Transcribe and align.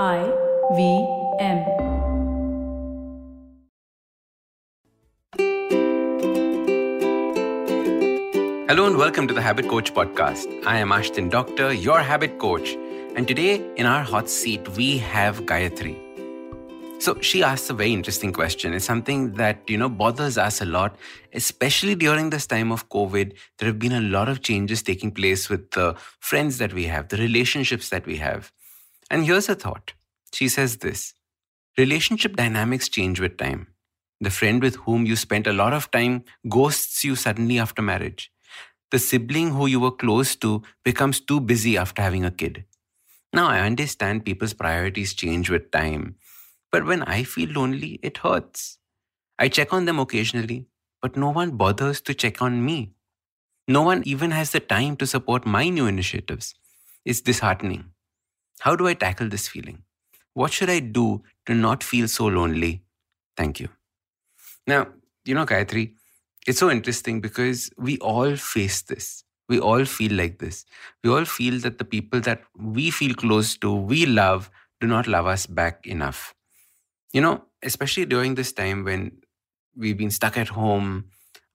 I 0.00 0.24
V 0.74 1.06
M. 1.38 1.58
Hello 8.68 8.86
and 8.86 8.96
welcome 8.96 9.28
to 9.28 9.34
the 9.34 9.42
Habit 9.42 9.68
Coach 9.68 9.92
podcast. 9.92 10.46
I 10.64 10.78
am 10.78 10.92
Ashdin 10.92 11.28
Doctor, 11.28 11.74
your 11.74 12.00
habit 12.00 12.38
coach. 12.38 12.74
And 13.16 13.28
today 13.28 13.62
in 13.76 13.84
our 13.84 14.02
hot 14.02 14.30
seat, 14.30 14.66
we 14.78 14.96
have 14.96 15.40
Gayathri. 15.42 15.98
So 17.02 17.20
she 17.20 17.42
asks 17.42 17.68
a 17.68 17.74
very 17.74 17.92
interesting 17.92 18.32
question. 18.32 18.72
It's 18.72 18.86
something 18.86 19.34
that, 19.34 19.60
you 19.68 19.76
know, 19.76 19.90
bothers 19.90 20.38
us 20.38 20.62
a 20.62 20.64
lot, 20.64 20.96
especially 21.34 21.96
during 21.96 22.30
this 22.30 22.46
time 22.46 22.72
of 22.72 22.88
COVID. 22.88 23.34
There 23.58 23.66
have 23.66 23.78
been 23.78 23.92
a 23.92 24.00
lot 24.00 24.30
of 24.30 24.40
changes 24.40 24.82
taking 24.82 25.10
place 25.10 25.50
with 25.50 25.72
the 25.72 25.96
friends 26.18 26.56
that 26.56 26.72
we 26.72 26.84
have, 26.84 27.08
the 27.08 27.18
relationships 27.18 27.90
that 27.90 28.06
we 28.06 28.16
have. 28.16 28.50
And 29.10 29.24
here's 29.24 29.48
a 29.48 29.54
thought. 29.54 29.92
She 30.32 30.48
says 30.48 30.78
this 30.78 31.14
Relationship 31.78 32.36
dynamics 32.36 32.88
change 32.88 33.20
with 33.20 33.36
time. 33.38 33.68
The 34.20 34.30
friend 34.30 34.62
with 34.62 34.76
whom 34.76 35.06
you 35.06 35.16
spent 35.16 35.46
a 35.46 35.52
lot 35.52 35.72
of 35.72 35.90
time 35.90 36.24
ghosts 36.48 37.04
you 37.04 37.16
suddenly 37.16 37.58
after 37.58 37.82
marriage. 37.82 38.32
The 38.90 38.98
sibling 38.98 39.52
who 39.52 39.66
you 39.66 39.80
were 39.80 39.90
close 39.92 40.36
to 40.36 40.62
becomes 40.84 41.20
too 41.20 41.40
busy 41.40 41.76
after 41.78 42.02
having 42.02 42.24
a 42.24 42.30
kid. 42.30 42.64
Now, 43.32 43.48
I 43.48 43.60
understand 43.60 44.24
people's 44.24 44.54
priorities 44.54 45.14
change 45.14 45.50
with 45.50 45.70
time, 45.70 46.16
but 46.72 46.86
when 46.86 47.02
I 47.04 47.24
feel 47.24 47.50
lonely, 47.50 48.00
it 48.02 48.18
hurts. 48.18 48.78
I 49.38 49.48
check 49.48 49.72
on 49.72 49.86
them 49.86 49.98
occasionally, 50.00 50.66
but 51.02 51.16
no 51.16 51.30
one 51.30 51.52
bothers 51.56 52.00
to 52.02 52.14
check 52.14 52.42
on 52.42 52.64
me. 52.64 52.92
No 53.68 53.82
one 53.82 54.02
even 54.06 54.32
has 54.32 54.52
the 54.52 54.60
time 54.60 54.96
to 54.98 55.06
support 55.06 55.46
my 55.46 55.68
new 55.70 55.86
initiatives. 55.86 56.54
It's 57.04 57.22
disheartening. 57.22 57.91
How 58.62 58.76
do 58.76 58.86
I 58.86 58.94
tackle 58.94 59.28
this 59.28 59.48
feeling? 59.48 59.82
What 60.34 60.52
should 60.52 60.70
I 60.70 60.78
do 60.78 61.22
to 61.46 61.54
not 61.54 61.82
feel 61.82 62.06
so 62.06 62.26
lonely? 62.26 62.84
Thank 63.36 63.58
you. 63.58 63.68
Now, 64.68 64.86
you 65.24 65.34
know, 65.34 65.44
Gayathri, 65.44 65.94
it's 66.46 66.60
so 66.60 66.70
interesting 66.70 67.20
because 67.20 67.70
we 67.76 67.98
all 67.98 68.36
face 68.36 68.82
this. 68.82 69.24
We 69.48 69.58
all 69.58 69.84
feel 69.84 70.12
like 70.12 70.38
this. 70.38 70.64
We 71.02 71.10
all 71.10 71.24
feel 71.24 71.58
that 71.58 71.78
the 71.78 71.84
people 71.84 72.20
that 72.20 72.42
we 72.56 72.90
feel 72.92 73.14
close 73.14 73.56
to, 73.58 73.74
we 73.74 74.06
love, 74.06 74.48
do 74.80 74.86
not 74.86 75.08
love 75.08 75.26
us 75.26 75.44
back 75.46 75.84
enough. 75.84 76.32
You 77.12 77.20
know, 77.20 77.42
especially 77.64 78.04
during 78.04 78.36
this 78.36 78.52
time 78.52 78.84
when 78.84 79.10
we've 79.76 79.98
been 79.98 80.12
stuck 80.12 80.38
at 80.38 80.48
home, 80.50 81.06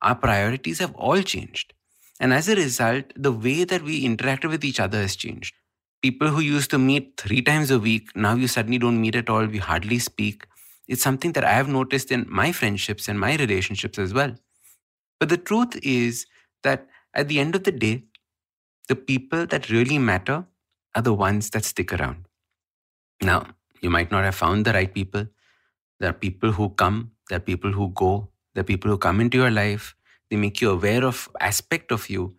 our 0.02 0.16
priorities 0.16 0.80
have 0.80 0.94
all 0.96 1.22
changed. 1.22 1.74
And 2.20 2.34
as 2.34 2.50
a 2.50 2.56
result, 2.56 3.14
the 3.16 3.32
way 3.32 3.64
that 3.64 3.82
we 3.84 4.06
interacted 4.06 4.50
with 4.50 4.66
each 4.66 4.82
other 4.82 5.00
has 5.00 5.16
changed. 5.16 5.56
People 6.02 6.30
who 6.30 6.40
used 6.42 6.70
to 6.72 6.78
meet 6.78 7.18
three 7.18 7.42
times 7.42 7.72
a 7.72 7.80
week, 7.80 8.16
now 8.16 8.36
you 8.36 8.48
suddenly 8.48 8.78
don't 8.78 9.02
meet 9.02 9.16
at 9.16 9.30
all. 9.30 9.46
We 9.46 9.58
hardly 9.58 10.00
speak. 10.00 10.46
It's 10.88 11.02
something 11.02 11.34
that 11.34 11.44
I 11.44 11.54
have 11.54 11.68
noticed 11.68 12.12
in 12.12 12.26
my 12.30 12.52
friendships 12.52 13.08
and 13.08 13.20
my 13.20 13.36
relationships 13.36 14.00
as 14.00 14.14
well. 14.14 14.36
But 15.20 15.30
the 15.30 15.38
truth 15.38 15.78
is 15.84 16.26
that 16.64 16.88
at 17.14 17.28
the 17.28 17.40
end 17.40 17.56
of 17.56 17.64
the 17.64 17.72
day, 17.72 18.06
the 18.88 18.96
people 18.96 19.46
that 19.48 19.70
really 19.70 19.98
matter 19.98 20.46
are 20.96 21.02
the 21.02 21.14
ones 21.14 21.50
that 21.52 21.66
stick 21.66 21.94
around. 21.94 22.26
Now, 23.22 23.48
you 23.82 23.90
might 23.90 24.12
not 24.12 24.24
have 24.24 24.36
found 24.36 24.66
the 24.66 24.74
right 24.74 24.94
people. 24.94 25.28
There 26.00 26.10
are 26.10 26.14
people 26.14 26.52
who 26.54 26.70
come, 26.72 27.12
there 27.30 27.38
are 27.38 27.42
people 27.52 27.72
who 27.72 27.90
go, 27.90 28.30
there 28.54 28.62
are 28.62 28.66
people 28.72 28.92
who 28.92 28.98
come 28.98 29.22
into 29.22 29.38
your 29.38 29.52
life. 29.52 29.96
They 30.30 30.38
make 30.38 30.62
you 30.62 30.72
aware 30.72 31.06
of 31.06 31.30
aspect 31.40 31.92
of 31.92 32.10
you, 32.10 32.36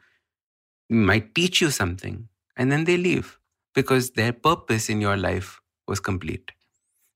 They 0.91 0.97
might 0.97 1.35
teach 1.35 1.61
you 1.61 1.71
something, 1.71 2.29
and 2.57 2.73
then 2.73 2.85
they 2.85 2.97
leave 2.97 3.38
because 3.79 4.11
their 4.21 4.33
purpose 4.33 4.89
in 4.89 5.01
your 5.01 5.17
life 5.17 5.61
was 5.87 6.01
complete. 6.01 6.53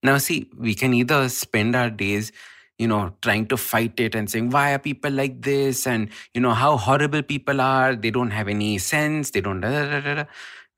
Now, 0.09 0.19
see, 0.19 0.51
we 0.67 0.75
can 0.75 0.95
either 0.95 1.29
spend 1.29 1.77
our 1.77 1.91
days, 1.91 2.31
you 2.79 2.89
know, 2.93 3.03
trying 3.23 3.47
to 3.53 3.57
fight 3.57 3.99
it 4.07 4.15
and 4.15 4.31
saying, 4.31 4.51
why 4.51 4.73
are 4.75 4.79
people 4.79 5.13
like 5.23 5.43
this? 5.43 5.87
And, 5.87 6.09
you 6.35 6.41
know, 6.41 6.55
how 6.63 6.77
horrible 6.77 7.23
people 7.23 7.61
are. 7.61 7.97
They 7.97 8.11
don't 8.11 8.31
have 8.31 8.49
any 8.49 8.79
sense. 8.79 9.31
They 9.33 9.41
don't. 9.41 9.61
Da, 9.61 9.71
da, 9.71 10.01
da, 10.01 10.15
da. 10.21 10.25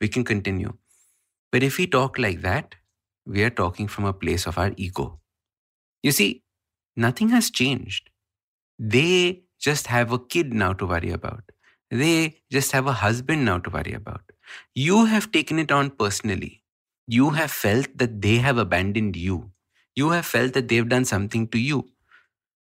We 0.01 0.09
can 0.09 0.25
continue. 0.25 0.73
But 1.53 1.63
if 1.63 1.79
we 1.79 1.87
talk 1.87 2.19
like 2.19 2.41
that, 2.43 2.75
we 3.27 3.43
are 3.45 3.55
talking 3.63 3.89
from 3.89 4.05
a 4.05 4.13
place 4.13 4.47
of 4.47 4.59
our 4.59 4.73
ego. 4.77 5.21
You 6.03 6.13
see, 6.13 6.43
nothing 6.97 7.31
has 7.31 7.51
changed. 7.51 8.11
They 8.79 9.45
just 9.61 9.87
have 9.87 10.13
a 10.13 10.19
kid 10.19 10.53
now 10.53 10.73
to 10.75 10.87
worry 10.95 11.11
about. 11.11 11.45
They 11.91 12.43
just 12.51 12.73
have 12.73 12.87
a 12.87 13.01
husband 13.07 13.45
now 13.45 13.59
to 13.59 13.71
worry 13.71 13.95
about. 13.95 14.34
You 14.75 15.07
have 15.07 15.33
taken 15.33 15.59
it 15.59 15.73
on 15.73 15.91
personally. 15.91 16.63
You 17.07 17.31
have 17.31 17.51
felt 17.51 17.89
that 17.99 18.23
they 18.23 18.37
have 18.37 18.59
abandoned 18.59 19.17
you. 19.17 19.51
You 19.95 20.11
have 20.11 20.27
felt 20.27 20.55
that 20.55 20.69
they've 20.69 20.89
done 20.89 21.05
something 21.05 21.49
to 21.49 21.59
you. 21.59 21.89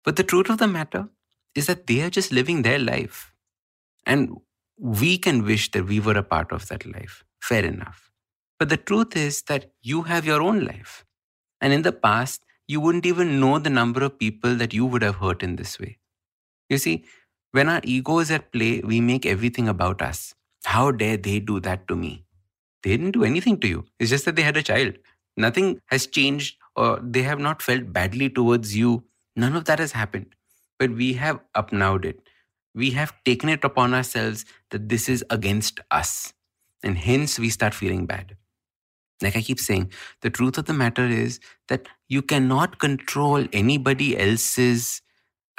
But 0.03 0.15
the 0.15 0.23
truth 0.23 0.49
of 0.49 0.57
the 0.57 0.67
matter 0.67 1.09
is 1.55 1.67
that 1.67 1.87
they 1.87 2.01
are 2.01 2.09
just 2.09 2.31
living 2.31 2.61
their 2.61 2.79
life. 2.79 3.33
And 4.05 4.37
we 4.77 5.17
can 5.17 5.43
wish 5.45 5.71
that 5.71 5.85
we 5.87 5.99
were 5.99 6.17
a 6.17 6.23
part 6.23 6.51
of 6.51 6.67
that 6.69 6.85
life. 6.85 7.23
Fair 7.41 7.65
enough. 7.65 8.11
But 8.59 8.69
the 8.69 8.77
truth 8.77 9.15
is 9.15 9.43
that 9.43 9.71
you 9.81 10.03
have 10.03 10.25
your 10.25 10.41
own 10.41 10.65
life. 10.65 11.05
And 11.61 11.73
in 11.73 11.83
the 11.83 11.91
past, 11.91 12.45
you 12.67 12.79
wouldn't 12.81 13.05
even 13.05 13.39
know 13.39 13.59
the 13.59 13.69
number 13.69 14.03
of 14.03 14.19
people 14.19 14.55
that 14.55 14.73
you 14.73 14.85
would 14.85 15.01
have 15.01 15.15
hurt 15.15 15.43
in 15.43 15.55
this 15.55 15.79
way. 15.79 15.99
You 16.69 16.77
see, 16.77 17.05
when 17.51 17.69
our 17.69 17.81
ego 17.83 18.19
is 18.19 18.31
at 18.31 18.51
play, 18.51 18.81
we 18.81 19.01
make 19.01 19.25
everything 19.25 19.67
about 19.67 20.01
us. 20.01 20.35
How 20.65 20.91
dare 20.91 21.17
they 21.17 21.39
do 21.39 21.59
that 21.61 21.87
to 21.87 21.95
me? 21.95 22.25
They 22.83 22.91
didn't 22.91 23.11
do 23.11 23.23
anything 23.23 23.59
to 23.61 23.67
you. 23.67 23.85
It's 23.99 24.09
just 24.09 24.25
that 24.25 24.35
they 24.35 24.41
had 24.41 24.57
a 24.57 24.63
child. 24.63 24.95
Nothing 25.37 25.81
has 25.87 26.07
changed 26.07 26.57
or 26.75 26.99
they 27.01 27.23
have 27.23 27.39
not 27.39 27.61
felt 27.61 27.93
badly 27.93 28.29
towards 28.29 28.75
you. 28.75 29.03
None 29.35 29.55
of 29.55 29.65
that 29.65 29.79
has 29.79 29.91
happened. 29.93 30.35
But 30.79 30.91
we 30.91 31.13
have 31.13 31.39
upnowed 31.55 32.05
it. 32.05 32.19
We 32.75 32.91
have 32.91 33.13
taken 33.23 33.49
it 33.49 33.63
upon 33.63 33.93
ourselves 33.93 34.45
that 34.71 34.89
this 34.89 35.07
is 35.07 35.23
against 35.29 35.79
us. 35.91 36.33
And 36.83 36.97
hence 36.97 37.39
we 37.39 37.49
start 37.49 37.73
feeling 37.73 38.05
bad. 38.05 38.35
Like 39.21 39.37
I 39.37 39.41
keep 39.41 39.59
saying, 39.59 39.91
the 40.21 40.29
truth 40.29 40.57
of 40.57 40.65
the 40.65 40.73
matter 40.73 41.05
is 41.05 41.39
that 41.69 41.87
you 42.09 42.21
cannot 42.21 42.79
control 42.79 43.47
anybody 43.53 44.17
else's 44.17 45.01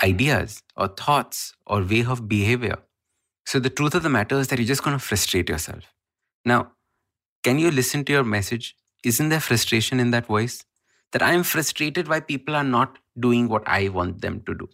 ideas 0.02 0.62
or 0.76 0.88
thoughts 0.88 1.54
or 1.66 1.82
way 1.82 2.04
of 2.04 2.28
behavior. 2.28 2.78
So 3.46 3.58
the 3.58 3.70
truth 3.70 3.94
of 3.94 4.02
the 4.02 4.08
matter 4.08 4.38
is 4.38 4.48
that 4.48 4.58
you're 4.58 4.66
just 4.66 4.82
going 4.82 4.96
to 4.96 5.04
frustrate 5.04 5.48
yourself. 5.48 5.84
Now, 6.44 6.72
can 7.42 7.58
you 7.58 7.70
listen 7.70 8.04
to 8.04 8.12
your 8.12 8.24
message? 8.24 8.74
Isn't 9.04 9.28
there 9.28 9.40
frustration 9.40 10.00
in 10.00 10.10
that 10.12 10.26
voice? 10.26 10.64
That 11.12 11.22
I'm 11.22 11.42
frustrated 11.42 12.08
why 12.08 12.20
people 12.20 12.56
are 12.56 12.64
not 12.64 12.98
doing 13.18 13.48
what 13.48 13.62
I 13.66 13.88
want 13.88 14.22
them 14.22 14.42
to 14.46 14.54
do. 14.54 14.68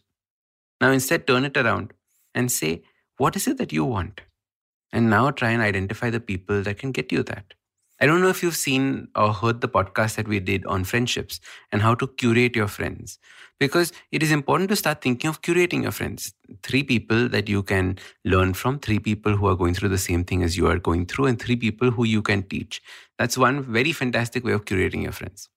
Now, 0.80 0.90
instead, 0.92 1.26
turn 1.26 1.44
it 1.44 1.56
around 1.56 1.92
and 2.34 2.50
say, 2.50 2.82
what 3.18 3.36
is 3.36 3.46
it 3.46 3.58
that 3.58 3.72
you 3.72 3.84
want? 3.84 4.22
And 4.92 5.10
now 5.10 5.30
try 5.30 5.50
and 5.50 5.60
identify 5.60 6.10
the 6.10 6.20
people 6.20 6.62
that 6.62 6.78
can 6.78 6.92
get 6.92 7.12
you 7.12 7.22
that. 7.24 7.54
I 8.00 8.06
don't 8.06 8.22
know 8.22 8.28
if 8.28 8.42
you've 8.42 8.56
seen 8.56 9.08
or 9.14 9.32
heard 9.32 9.60
the 9.60 9.68
podcast 9.68 10.16
that 10.16 10.26
we 10.26 10.40
did 10.40 10.64
on 10.64 10.84
friendships 10.84 11.38
and 11.70 11.82
how 11.82 11.94
to 11.96 12.06
curate 12.06 12.56
your 12.56 12.68
friends. 12.68 13.18
Because 13.58 13.92
it 14.10 14.22
is 14.22 14.32
important 14.32 14.70
to 14.70 14.76
start 14.76 15.02
thinking 15.02 15.28
of 15.28 15.42
curating 15.42 15.82
your 15.82 15.92
friends. 15.92 16.32
Three 16.62 16.82
people 16.82 17.28
that 17.28 17.46
you 17.46 17.62
can 17.62 17.98
learn 18.24 18.54
from, 18.54 18.78
three 18.78 18.98
people 18.98 19.36
who 19.36 19.46
are 19.48 19.54
going 19.54 19.74
through 19.74 19.90
the 19.90 19.98
same 19.98 20.24
thing 20.24 20.42
as 20.42 20.56
you 20.56 20.66
are 20.66 20.78
going 20.78 21.04
through, 21.04 21.26
and 21.26 21.38
three 21.38 21.56
people 21.56 21.90
who 21.90 22.04
you 22.04 22.22
can 22.22 22.42
teach. 22.44 22.80
That's 23.18 23.36
one 23.36 23.62
very 23.62 23.92
fantastic 23.92 24.44
way 24.44 24.52
of 24.52 24.64
curating 24.64 25.02
your 25.02 25.12
friends. 25.12 25.50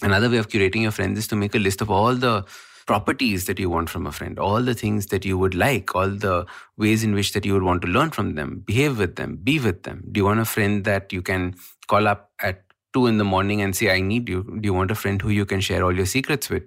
Another 0.00 0.30
way 0.30 0.38
of 0.38 0.48
curating 0.48 0.80
your 0.82 0.92
friends 0.92 1.18
is 1.18 1.28
to 1.28 1.36
make 1.36 1.54
a 1.54 1.58
list 1.58 1.82
of 1.82 1.90
all 1.90 2.14
the 2.14 2.46
properties 2.86 3.44
that 3.46 3.58
you 3.58 3.70
want 3.70 3.88
from 3.88 4.06
a 4.06 4.12
friend, 4.12 4.38
all 4.38 4.62
the 4.62 4.74
things 4.74 5.06
that 5.06 5.24
you 5.24 5.38
would 5.38 5.54
like, 5.54 5.94
all 5.94 6.08
the 6.08 6.46
ways 6.76 7.04
in 7.04 7.14
which 7.14 7.32
that 7.32 7.44
you 7.44 7.52
would 7.52 7.62
want 7.62 7.82
to 7.82 7.88
learn 7.88 8.10
from 8.10 8.34
them, 8.34 8.62
behave 8.66 8.98
with 8.98 9.16
them, 9.16 9.38
be 9.42 9.58
with 9.60 9.82
them. 9.84 10.02
Do 10.10 10.18
you 10.18 10.24
want 10.24 10.40
a 10.40 10.44
friend 10.44 10.84
that 10.84 11.12
you 11.12 11.22
can 11.22 11.54
call 11.92 12.08
up 12.08 12.30
at 12.40 12.64
two 12.94 13.06
in 13.06 13.18
the 13.18 13.24
morning 13.24 13.62
and 13.62 13.76
say, 13.76 13.90
I 13.94 14.00
need 14.00 14.28
you? 14.28 14.42
Do 14.60 14.66
you 14.70 14.74
want 14.74 14.90
a 14.90 14.94
friend 14.94 15.20
who 15.20 15.30
you 15.30 15.44
can 15.44 15.60
share 15.60 15.84
all 15.84 15.96
your 16.02 16.06
secrets 16.06 16.48
with? 16.48 16.64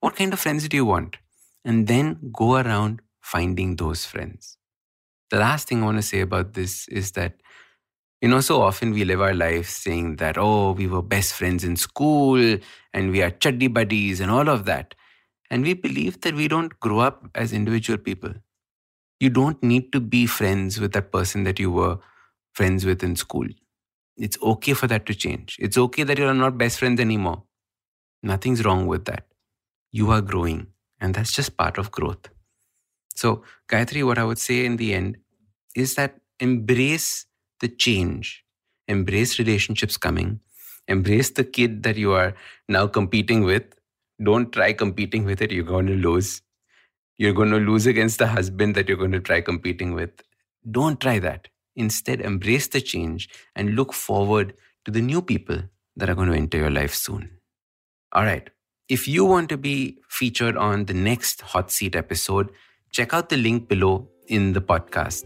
What 0.00 0.16
kind 0.16 0.32
of 0.32 0.40
friends 0.40 0.68
do 0.68 0.76
you 0.76 0.84
want? 0.84 1.16
And 1.64 1.86
then 1.86 2.18
go 2.32 2.56
around 2.56 3.00
finding 3.20 3.76
those 3.76 4.04
friends. 4.04 4.56
The 5.30 5.38
last 5.38 5.68
thing 5.68 5.82
I 5.82 5.86
want 5.86 5.98
to 5.98 6.02
say 6.02 6.20
about 6.20 6.54
this 6.54 6.88
is 6.88 7.12
that, 7.12 7.34
you 8.22 8.28
know, 8.28 8.40
so 8.40 8.60
often 8.62 8.92
we 8.92 9.04
live 9.04 9.20
our 9.20 9.34
lives 9.34 9.68
saying 9.70 10.16
that, 10.16 10.38
oh, 10.38 10.72
we 10.72 10.86
were 10.86 11.02
best 11.02 11.34
friends 11.34 11.64
in 11.64 11.76
school 11.76 12.58
and 12.92 13.10
we 13.10 13.22
are 13.22 13.30
chuddy 13.30 13.72
buddies 13.72 14.20
and 14.20 14.30
all 14.30 14.48
of 14.48 14.64
that. 14.64 14.94
And 15.50 15.62
we 15.62 15.74
believe 15.74 16.20
that 16.22 16.34
we 16.34 16.48
don't 16.48 16.78
grow 16.80 16.98
up 17.00 17.28
as 17.34 17.52
individual 17.52 17.98
people. 17.98 18.34
You 19.20 19.30
don't 19.30 19.62
need 19.62 19.92
to 19.92 20.00
be 20.00 20.26
friends 20.26 20.78
with 20.80 20.92
that 20.92 21.10
person 21.12 21.44
that 21.44 21.58
you 21.58 21.70
were 21.70 21.98
friends 22.52 22.84
with 22.84 23.02
in 23.02 23.16
school. 23.16 23.46
It's 24.18 24.38
okay 24.42 24.74
for 24.74 24.86
that 24.88 25.06
to 25.06 25.14
change. 25.14 25.56
It's 25.60 25.78
okay 25.78 26.02
that 26.04 26.18
you're 26.18 26.34
not 26.34 26.58
best 26.58 26.78
friends 26.80 27.00
anymore. 27.00 27.44
Nothing's 28.22 28.64
wrong 28.64 28.86
with 28.86 29.04
that. 29.06 29.26
You 29.92 30.10
are 30.10 30.20
growing, 30.20 30.68
and 31.00 31.14
that's 31.14 31.32
just 31.32 31.56
part 31.56 31.78
of 31.78 31.90
growth. 31.92 32.28
So, 33.14 33.42
Gayathri, 33.68 34.04
what 34.06 34.18
I 34.18 34.24
would 34.24 34.38
say 34.38 34.64
in 34.64 34.76
the 34.76 34.94
end 34.94 35.18
is 35.76 35.94
that 35.94 36.20
embrace 36.40 37.26
the 37.60 37.68
change, 37.68 38.44
embrace 38.88 39.38
relationships 39.38 39.96
coming, 39.96 40.40
Embrace 40.88 41.30
the 41.30 41.44
kid 41.44 41.82
that 41.82 41.96
you 41.96 42.12
are 42.12 42.34
now 42.68 42.86
competing 42.86 43.44
with. 43.44 43.64
Don't 44.22 44.52
try 44.52 44.72
competing 44.72 45.24
with 45.24 45.42
it. 45.42 45.52
You're 45.52 45.64
going 45.64 45.86
to 45.86 45.94
lose. 45.94 46.40
You're 47.18 47.34
going 47.34 47.50
to 47.50 47.58
lose 47.58 47.86
against 47.86 48.18
the 48.18 48.26
husband 48.26 48.74
that 48.74 48.88
you're 48.88 48.96
going 48.96 49.12
to 49.12 49.20
try 49.20 49.42
competing 49.42 49.94
with. 49.94 50.10
Don't 50.70 51.00
try 51.00 51.18
that. 51.18 51.48
Instead, 51.78 52.20
embrace 52.20 52.66
the 52.66 52.80
change 52.80 53.28
and 53.54 53.76
look 53.76 53.92
forward 53.92 54.52
to 54.84 54.90
the 54.90 55.00
new 55.00 55.22
people 55.22 55.62
that 55.96 56.10
are 56.10 56.14
going 56.14 56.28
to 56.28 56.36
enter 56.36 56.58
your 56.58 56.70
life 56.70 56.92
soon. 56.92 57.30
All 58.12 58.24
right. 58.24 58.50
If 58.88 59.06
you 59.06 59.24
want 59.24 59.48
to 59.50 59.56
be 59.56 59.98
featured 60.08 60.56
on 60.56 60.86
the 60.86 60.94
next 60.94 61.40
hot 61.40 61.70
seat 61.70 61.94
episode, 61.94 62.50
check 62.90 63.14
out 63.14 63.28
the 63.28 63.36
link 63.36 63.68
below 63.68 64.08
in 64.26 64.54
the 64.54 64.60
podcast. 64.60 65.24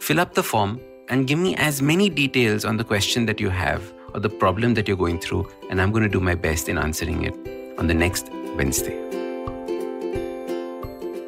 Fill 0.00 0.18
up 0.18 0.34
the 0.34 0.42
form 0.42 0.80
and 1.08 1.26
give 1.26 1.38
me 1.38 1.54
as 1.56 1.80
many 1.80 2.08
details 2.08 2.64
on 2.64 2.78
the 2.78 2.84
question 2.84 3.26
that 3.26 3.38
you 3.38 3.50
have 3.50 3.92
or 4.14 4.20
the 4.20 4.30
problem 4.30 4.74
that 4.74 4.88
you're 4.88 4.96
going 4.96 5.20
through, 5.20 5.48
and 5.70 5.80
I'm 5.80 5.92
going 5.92 6.02
to 6.02 6.08
do 6.08 6.20
my 6.20 6.34
best 6.34 6.68
in 6.68 6.78
answering 6.78 7.24
it 7.24 7.34
on 7.78 7.86
the 7.86 7.94
next 7.94 8.28
Wednesday. 8.56 8.98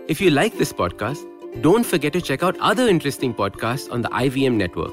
If 0.08 0.20
you 0.20 0.30
like 0.30 0.58
this 0.58 0.72
podcast, 0.72 1.24
don't 1.60 1.84
forget 1.84 2.12
to 2.12 2.20
check 2.20 2.42
out 2.42 2.58
other 2.58 2.88
interesting 2.88 3.32
podcasts 3.32 3.90
on 3.92 4.02
the 4.02 4.08
IVM 4.08 4.54
network. 4.54 4.92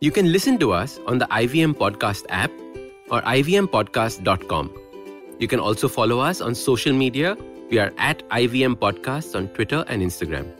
You 0.00 0.10
can 0.10 0.32
listen 0.32 0.58
to 0.58 0.72
us 0.72 0.98
on 1.06 1.18
the 1.18 1.26
IVM 1.26 1.74
Podcast 1.74 2.24
app 2.28 2.50
or 3.10 3.20
ivmpodcast.com. 3.22 4.72
You 5.38 5.48
can 5.48 5.60
also 5.60 5.88
follow 5.88 6.20
us 6.20 6.40
on 6.40 6.54
social 6.54 6.92
media. 6.92 7.36
We 7.70 7.78
are 7.78 7.92
at 7.98 8.26
IVM 8.30 8.76
Podcasts 8.76 9.36
on 9.36 9.48
Twitter 9.48 9.84
and 9.88 10.02
Instagram. 10.02 10.50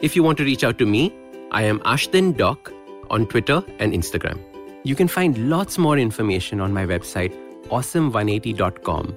If 0.00 0.16
you 0.16 0.22
want 0.22 0.38
to 0.38 0.44
reach 0.44 0.64
out 0.64 0.78
to 0.78 0.86
me, 0.86 1.12
I 1.50 1.62
am 1.62 1.80
Ashdin 1.80 2.36
Doc 2.36 2.72
on 3.10 3.26
Twitter 3.26 3.62
and 3.78 3.92
Instagram. 3.92 4.40
You 4.84 4.94
can 4.94 5.08
find 5.08 5.50
lots 5.50 5.78
more 5.78 5.98
information 5.98 6.60
on 6.60 6.72
my 6.72 6.86
website, 6.86 7.34
awesome180.com, 7.68 9.16